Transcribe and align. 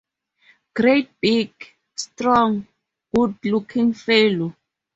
Great 0.73 1.11
big, 1.21 1.53
strong, 1.93 2.65
good-looking 3.15 3.93
fellow. 3.93 4.55